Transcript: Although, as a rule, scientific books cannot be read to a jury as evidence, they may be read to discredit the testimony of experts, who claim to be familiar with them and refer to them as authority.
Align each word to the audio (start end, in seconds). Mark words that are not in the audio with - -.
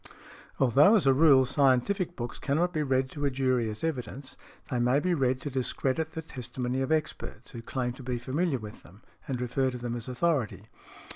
Although, 0.59 0.95
as 0.95 1.05
a 1.05 1.13
rule, 1.13 1.45
scientific 1.45 2.15
books 2.15 2.39
cannot 2.39 2.73
be 2.73 2.81
read 2.81 3.07
to 3.11 3.23
a 3.25 3.29
jury 3.29 3.69
as 3.69 3.83
evidence, 3.83 4.35
they 4.71 4.79
may 4.79 4.99
be 4.99 5.13
read 5.13 5.39
to 5.41 5.51
discredit 5.51 6.13
the 6.13 6.23
testimony 6.23 6.81
of 6.81 6.91
experts, 6.91 7.51
who 7.51 7.61
claim 7.61 7.93
to 7.93 8.01
be 8.01 8.17
familiar 8.17 8.57
with 8.57 8.81
them 8.81 9.03
and 9.27 9.39
refer 9.39 9.69
to 9.69 9.77
them 9.77 9.95
as 9.95 10.07
authority. 10.09 10.63